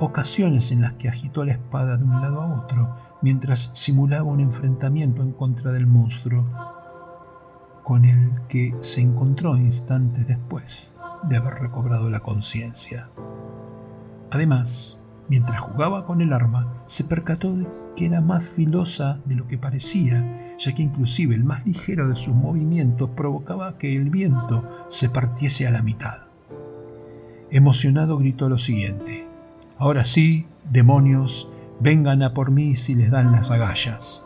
ocasiones 0.00 0.72
en 0.72 0.82
las 0.82 0.94
que 0.94 1.08
agitó 1.08 1.44
la 1.44 1.52
espada 1.52 1.96
de 1.96 2.04
un 2.04 2.20
lado 2.20 2.42
a 2.42 2.60
otro, 2.60 2.94
mientras 3.22 3.70
simulaba 3.74 4.24
un 4.24 4.40
enfrentamiento 4.40 5.22
en 5.22 5.32
contra 5.32 5.72
del 5.72 5.86
monstruo, 5.86 6.44
con 7.82 8.04
el 8.04 8.32
que 8.48 8.74
se 8.80 9.00
encontró 9.00 9.56
instantes 9.56 10.26
después 10.26 10.94
de 11.28 11.36
haber 11.36 11.54
recobrado 11.54 12.10
la 12.10 12.20
conciencia. 12.20 13.08
Además, 14.30 15.00
mientras 15.28 15.60
jugaba 15.60 16.04
con 16.04 16.20
el 16.20 16.32
arma, 16.32 16.82
se 16.86 17.04
percató 17.04 17.56
de 17.56 17.66
que 17.94 18.06
era 18.06 18.20
más 18.20 18.50
filosa 18.50 19.20
de 19.24 19.36
lo 19.36 19.46
que 19.46 19.56
parecía, 19.56 20.56
ya 20.58 20.74
que 20.74 20.82
inclusive 20.82 21.34
el 21.34 21.44
más 21.44 21.64
ligero 21.64 22.08
de 22.08 22.16
sus 22.16 22.34
movimientos 22.34 23.10
provocaba 23.16 23.78
que 23.78 23.96
el 23.96 24.10
viento 24.10 24.68
se 24.88 25.08
partiese 25.08 25.66
a 25.66 25.70
la 25.70 25.82
mitad. 25.82 26.25
Emocionado 27.50 28.18
gritó 28.18 28.48
lo 28.48 28.58
siguiente, 28.58 29.26
Ahora 29.78 30.06
sí, 30.06 30.46
demonios, 30.70 31.52
vengan 31.80 32.22
a 32.22 32.32
por 32.32 32.50
mí 32.50 32.76
si 32.76 32.94
les 32.94 33.10
dan 33.10 33.30
las 33.30 33.50
agallas. 33.50 34.24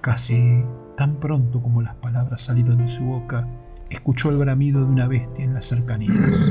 Casi 0.00 0.64
tan 0.96 1.20
pronto 1.20 1.62
como 1.62 1.82
las 1.82 1.94
palabras 1.94 2.42
salieron 2.42 2.78
de 2.78 2.88
su 2.88 3.04
boca, 3.04 3.46
escuchó 3.90 4.30
el 4.30 4.38
bramido 4.38 4.80
de 4.80 4.86
una 4.86 5.06
bestia 5.06 5.44
en 5.44 5.54
las 5.54 5.66
cercanías. 5.66 6.50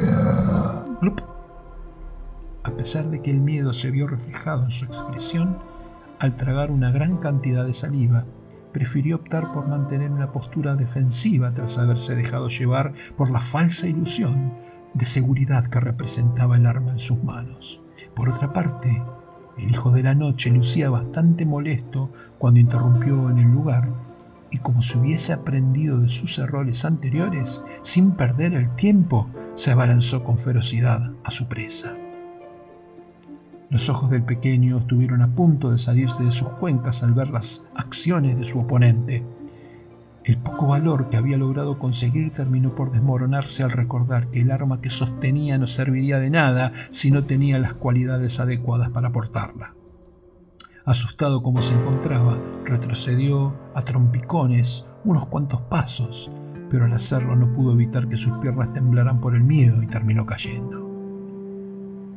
A 2.63 2.72
pesar 2.72 3.10
de 3.10 3.22
que 3.22 3.32
el 3.32 3.42
miedo 3.42 3.74
se 3.74 3.92
vio 3.92 4.08
reflejado 4.08 4.63
en 4.63 4.72
su 4.72 4.86
expresión, 4.86 5.58
al 6.20 6.38
tragar 6.38 6.72
una 6.72 6.92
gran 6.92 7.18
cantidad 7.18 7.65
de 7.65 7.74
saliva, 7.74 8.24
prefirió 8.72 9.18
optar 9.18 9.51
por 9.51 9.68
mantener 9.68 10.10
una 10.10 10.32
postura 10.32 10.75
defensiva 10.75 11.51
tras 11.51 11.77
haberse 11.77 12.15
dejado 12.15 12.48
llevar 12.48 12.94
por 13.18 13.30
la 13.30 13.42
falsa 13.42 13.88
ilusión 13.88 14.54
de 14.96 15.06
seguridad 15.06 15.66
que 15.66 15.80
representaba 15.80 16.56
el 16.56 16.66
arma 16.66 16.94
en 16.94 17.00
sus 17.00 17.24
manos. 17.24 17.84
Por 18.16 18.30
otra 18.30 18.54
parte, 18.54 19.04
el 19.58 19.70
hijo 19.70 19.92
de 19.92 20.04
la 20.04 20.16
noche 20.16 20.50
lucía 20.50 20.90
bastante 20.90 21.46
molesto 21.46 22.12
cuando 22.38 22.60
interrumpió 22.60 23.30
en 23.30 23.38
el 23.38 23.52
lugar 23.52 23.90
y 24.52 24.58
como 24.60 24.82
si 24.82 24.98
hubiese 24.98 25.34
aprendido 25.34 26.00
de 26.00 26.08
sus 26.08 26.40
errores 26.40 26.86
anteriores, 26.86 27.64
sin 27.82 28.12
perder 28.12 28.54
el 28.54 28.74
tiempo, 28.75 29.30
se 29.54 29.72
abalanzó 29.72 30.24
con 30.24 30.38
ferocidad 30.38 31.12
a 31.24 31.32
su 31.32 31.48
presa. 31.48 31.94
Los 33.70 33.90
ojos 33.90 34.10
del 34.12 34.24
pequeño 34.24 34.78
estuvieron 34.78 35.22
a 35.22 35.36
punto 35.36 35.72
de 35.72 35.78
salirse 35.78 36.24
de 36.24 36.32
sus 36.32 36.50
cuencas 36.52 37.04
al 37.04 37.14
ver 37.14 37.30
las 37.30 37.68
acciones 37.75 38.38
de 38.38 38.46
su 38.46 38.60
oponente. 38.60 39.25
El 40.25 40.38
poco 40.38 40.65
valor 40.65 41.10
que 41.10 41.17
había 41.17 41.38
logrado 41.38 41.77
conseguir 41.77 42.32
terminó 42.32 42.74
por 42.74 42.91
desmoronarse 42.91 43.62
al 43.62 43.70
recordar 43.70 44.32
que 44.32 44.41
el 44.41 44.50
arma 44.50 44.82
que 44.82 44.89
sostenía 44.89 45.60
no 45.60 45.67
serviría 45.67 46.17
de 46.17 46.32
nada 46.32 46.72
si 46.89 47.12
no 47.12 47.25
tenía 47.25 47.60
las 47.60 47.75
cualidades 47.75 48.39
adecuadas 48.39 48.89
para 48.89 49.12
portarla. 49.12 49.75
Asustado 50.84 51.44
como 51.44 51.62
se 51.62 51.75
encontraba, 51.75 52.39
retrocedió 52.63 53.55
a 53.75 53.84
trompicones 53.84 54.88
unos 55.03 55.27
cuantos 55.27 55.62
pasos, 55.62 56.32
pero 56.72 56.86
al 56.86 56.94
hacerlo 56.94 57.36
no 57.36 57.53
pudo 57.53 57.74
evitar 57.74 58.08
que 58.08 58.17
sus 58.17 58.36
piernas 58.39 58.74
temblaran 58.74 59.22
por 59.22 59.36
el 59.36 59.44
miedo 59.44 59.84
y 59.84 59.88
terminó 59.88 60.25
cayendo. 60.25 60.89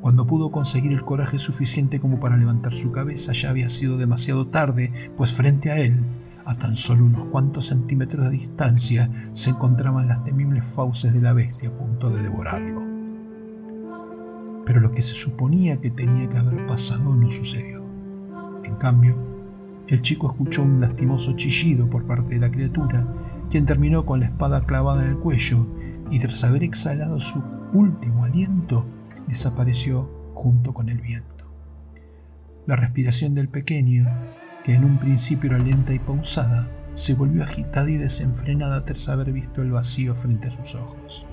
Cuando 0.01 0.27
pudo 0.27 0.51
conseguir 0.51 0.93
el 0.93 1.05
coraje 1.05 1.39
suficiente 1.39 2.01
como 2.01 2.21
para 2.21 2.39
levantar 2.39 2.73
su 2.73 2.91
cabeza 2.91 3.33
ya 3.35 3.51
había 3.51 3.69
sido 3.69 3.99
demasiado 3.99 4.47
tarde, 4.47 4.93
pues 5.15 5.33
frente 5.33 5.71
a 5.71 5.79
él, 5.79 6.03
a 6.49 6.55
tan 6.55 6.75
solo 6.75 7.05
unos 7.05 7.27
cuantos 7.27 7.67
centímetros 7.67 8.25
de 8.25 8.31
distancia, 8.31 9.11
se 9.33 9.51
encontraban 9.51 10.09
las 10.09 10.25
temibles 10.25 10.65
fauces 10.65 11.13
de 11.13 11.21
la 11.21 11.35
bestia 11.35 11.69
a 11.69 11.77
punto 11.77 12.09
de 12.09 12.23
devorarlo. 12.23 12.83
Pero 14.65 14.81
lo 14.81 14.91
que 14.91 15.03
se 15.03 15.13
suponía 15.13 15.79
que 15.79 15.91
tenía 15.91 16.27
que 16.27 16.39
haber 16.39 16.65
pasado 16.65 17.15
no 17.15 17.31
sucedió. 17.31 17.87
En 18.65 18.77
cambio, 18.77 19.15
el 19.89 20.01
chico 20.01 20.31
escuchó 20.31 20.63
un 20.63 20.81
lastimoso 20.81 21.33
chillido 21.33 21.91
por 21.91 22.07
parte 22.07 22.31
de 22.31 22.41
la 22.41 22.51
criatura, 22.51 23.07
quien 23.51 23.67
terminó 23.67 24.07
con 24.07 24.21
la 24.21 24.27
espada 24.27 24.65
clavada 24.65 25.05
en 25.05 25.11
el 25.11 25.19
cuello 25.19 25.69
y 26.11 26.19
tras 26.19 26.45
haber 26.45 26.63
exhalado 26.63 27.21
su 27.21 27.45
último 27.75 28.25
aliento, 28.25 28.87
desapareció 29.29 30.11
junto 30.33 30.73
con 30.73 30.89
el 30.89 31.03
viento. 31.03 31.45
La 32.67 32.77
respiración 32.77 33.35
del 33.35 33.51
pequeño, 33.51 34.07
que 34.69 34.75
en 34.75 34.85
un 34.85 34.99
principio 34.99 35.49
era 35.49 35.65
lenta 35.65 35.95
y 35.95 35.99
pausada, 35.99 36.69
se 36.93 37.15
volvió 37.15 37.43
agitada 37.43 37.89
y 37.89 37.97
desenfrenada 37.97 38.85
tras 38.85 39.09
haber 39.09 39.33
visto 39.33 39.63
el 39.63 39.71
vacío 39.71 40.15
frente 40.15 40.49
a 40.49 40.51
sus 40.51 40.75
ojos. 40.75 41.27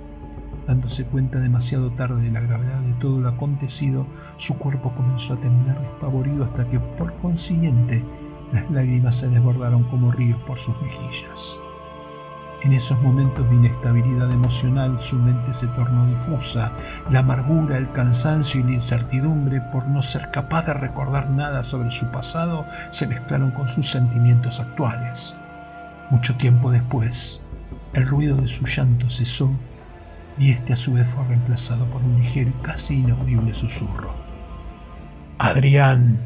Dándose 0.66 1.04
cuenta 1.04 1.42
demasiado 1.42 1.92
tarde 1.92 2.24
de 2.24 2.32
la 2.32 2.40
gravedad 2.40 2.80
de 2.80 2.94
todo 2.94 3.20
lo 3.20 3.28
acontecido, 3.28 4.08
su 4.38 4.58
cuerpo 4.58 4.96
comenzó 4.96 5.34
a 5.34 5.40
temblar 5.42 5.82
despavorido 5.82 6.46
hasta 6.46 6.70
que, 6.70 6.80
por 6.80 7.14
consiguiente, 7.18 8.06
las 8.54 8.72
lágrimas 8.72 9.18
se 9.18 9.28
desbordaron 9.28 9.84
como 9.90 10.14
ríos 10.14 10.40
por 10.44 10.58
sus 10.58 10.82
mejillas. 10.82 11.60
En 12.66 12.74
esos 12.74 13.00
momentos 13.00 13.48
de 13.48 13.58
inestabilidad 13.58 14.32
emocional 14.32 14.98
su 14.98 15.20
mente 15.20 15.54
se 15.54 15.68
tornó 15.68 16.08
difusa, 16.08 16.72
la 17.12 17.20
amargura, 17.20 17.78
el 17.78 17.92
cansancio 17.92 18.60
y 18.60 18.64
la 18.64 18.72
incertidumbre 18.72 19.62
por 19.72 19.88
no 19.88 20.02
ser 20.02 20.32
capaz 20.32 20.66
de 20.66 20.74
recordar 20.74 21.30
nada 21.30 21.62
sobre 21.62 21.92
su 21.92 22.10
pasado 22.10 22.66
se 22.90 23.06
mezclaron 23.06 23.52
con 23.52 23.68
sus 23.68 23.88
sentimientos 23.88 24.60
actuales. 24.60 25.36
Mucho 26.10 26.36
tiempo 26.38 26.72
después, 26.72 27.44
el 27.94 28.08
ruido 28.08 28.36
de 28.36 28.48
su 28.48 28.66
llanto 28.66 29.12
cesó 29.12 29.52
y 30.40 30.50
este 30.50 30.74
a 30.74 30.76
su 30.76 30.94
vez 30.94 31.06
fue 31.06 31.24
reemplazado 31.26 31.88
por 31.92 32.02
un 32.02 32.16
ligero 32.16 32.50
y 32.50 32.64
casi 32.64 33.02
inaudible 33.02 33.54
susurro. 33.54 34.12
Adrián. 35.38 36.20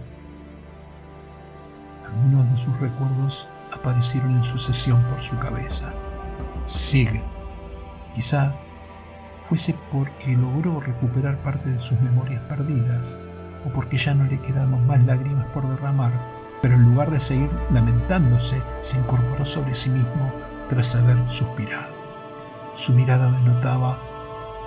Algunos 2.06 2.50
de 2.50 2.56
sus 2.56 2.80
recuerdos 2.80 3.50
aparecieron 3.74 4.38
en 4.38 4.44
sucesión 4.44 5.04
por 5.10 5.20
su 5.20 5.38
cabeza. 5.38 5.94
Sigue. 6.64 7.24
Quizá 8.14 8.56
fuese 9.42 9.76
porque 9.92 10.36
logró 10.36 10.80
recuperar 10.80 11.42
parte 11.42 11.70
de 11.70 11.80
sus 11.80 12.00
memorias 12.02 12.42
perdidas, 12.42 13.20
o 13.66 13.74
porque 13.74 13.98
ya 13.98 14.14
no 14.14 14.26
le 14.26 14.40
quedaban 14.40 14.86
más 14.86 15.04
lágrimas 15.06 15.46
por 15.48 15.68
derramar, 15.68 16.14
pero 16.62 16.76
en 16.76 16.84
lugar 16.84 17.10
de 17.10 17.20
seguir 17.20 17.50
lamentándose, 17.72 18.62
se 18.82 19.00
incorporó 19.00 19.46
sobre 19.46 19.74
sí 19.74 19.90
mismo 19.90 20.32
tras 20.68 20.96
haber 20.96 21.18
suspirado. 21.28 21.98
Su 22.74 22.94
mirada 22.94 23.32
denotaba 23.32 24.00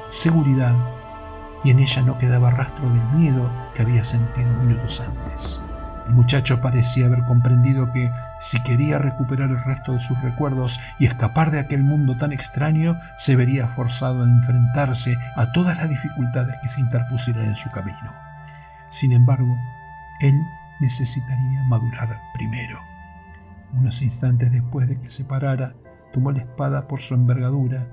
seguridad 0.09 0.77
y 1.65 1.71
en 1.71 1.81
ella 1.81 2.03
no 2.03 2.19
quedaba 2.19 2.51
rastro 2.51 2.89
del 2.91 3.05
miedo 3.15 3.53
que 3.75 3.83
había 3.83 4.03
sentido 4.03 4.53
minutos 4.55 5.01
antes. 5.01 5.61
El 6.07 6.15
muchacho 6.15 6.61
parecía 6.61 7.07
haber 7.07 7.25
comprendido 7.25 7.93
que, 7.93 8.11
si 8.41 8.61
quería 8.63 8.99
recuperar 8.99 9.51
el 9.51 9.63
resto 9.63 9.93
de 9.93 10.01
sus 10.01 10.21
recuerdos 10.21 10.81
y 10.99 11.07
escapar 11.07 11.51
de 11.51 11.61
aquel 11.61 11.85
mundo 11.85 12.17
tan 12.17 12.33
extraño, 12.33 12.97
se 13.17 13.37
vería 13.37 13.69
forzado 13.69 14.23
a 14.23 14.27
enfrentarse 14.27 15.17
a 15.37 15.53
todas 15.53 15.77
las 15.77 15.89
dificultades 15.89 16.57
que 16.61 16.69
se 16.69 16.81
interpusieran 16.81 17.45
en 17.45 17.55
su 17.55 17.71
camino. 17.71 18.13
Sin 18.89 19.13
embargo, 19.13 19.57
él 20.21 20.35
necesitaría 20.81 21.63
madurar 21.65 22.21
primero. 22.35 22.81
Unos 23.73 24.03
instantes 24.03 24.51
después 24.53 24.89
de 24.89 24.99
que 24.99 25.09
se 25.09 25.25
parara, 25.25 25.75
tomó 26.13 26.33
la 26.33 26.41
espada 26.41 26.89
por 26.89 27.01
su 27.01 27.15
envergadura 27.15 27.87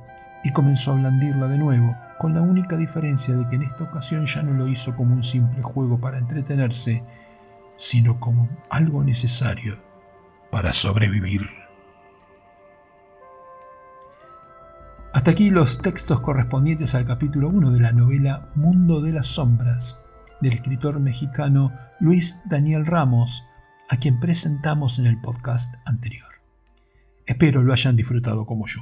y 0.44 0.52
comenzó 0.52 0.92
a 0.92 0.96
blandirla 0.96 1.48
de 1.48 1.58
nuevo, 1.58 1.96
con 2.18 2.34
la 2.34 2.42
única 2.42 2.76
diferencia 2.76 3.36
de 3.36 3.48
que 3.48 3.56
en 3.56 3.64
esta 3.64 3.86
ocasión 3.86 4.26
ya 4.26 4.42
no 4.44 4.54
lo 4.54 4.68
hizo 4.68 4.96
como 4.96 5.14
un 5.14 5.24
simple 5.24 5.62
juego 5.62 6.00
para 6.00 6.18
entretenerse, 6.18 7.04
sino 7.80 8.20
como 8.20 8.50
algo 8.70 9.04
necesario 9.04 9.74
para 10.52 10.74
sobrevivir. 10.74 11.42
Hasta 15.14 15.32
aquí 15.32 15.50
los 15.50 15.82
textos 15.82 16.20
correspondientes 16.20 16.94
al 16.94 17.08
capítulo 17.08 17.50
1 17.50 17.72
de 17.72 17.80
la 17.80 17.94
novela 17.94 18.52
Mundo 18.54 19.02
de 19.02 19.14
las 19.14 19.28
Sombras 19.28 20.02
del 20.42 20.54
escritor 20.54 21.00
mexicano 21.00 21.74
Luis 22.00 22.42
Daniel 22.46 22.86
Ramos, 22.86 23.46
a 23.90 23.98
quien 23.98 24.20
presentamos 24.20 25.00
en 25.00 25.08
el 25.08 25.20
podcast 25.20 25.74
anterior. 25.86 26.28
Espero 27.26 27.64
lo 27.64 27.74
hayan 27.74 27.96
disfrutado 27.96 28.46
como 28.46 28.68
yo. 28.68 28.82